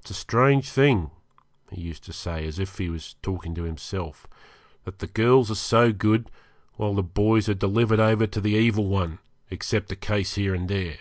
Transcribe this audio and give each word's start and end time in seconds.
It's 0.00 0.10
a 0.10 0.12
strange 0.12 0.68
thing,' 0.68 1.10
he 1.70 1.80
used 1.80 2.04
to 2.04 2.12
say, 2.12 2.46
as 2.46 2.58
if 2.58 2.76
he 2.76 2.90
was 2.90 3.14
talking 3.22 3.54
to 3.54 3.62
himself, 3.62 4.26
'that 4.84 4.98
the 4.98 5.06
girls 5.06 5.50
are 5.50 5.54
so 5.54 5.94
good, 5.94 6.30
while 6.74 6.92
the 6.92 7.02
boys 7.02 7.48
are 7.48 7.54
delivered 7.54 7.98
over 7.98 8.26
to 8.26 8.40
the 8.42 8.50
Evil 8.52 8.84
One, 8.86 9.18
except 9.48 9.90
a 9.90 9.96
case 9.96 10.34
here 10.34 10.54
and 10.54 10.68
there. 10.68 10.98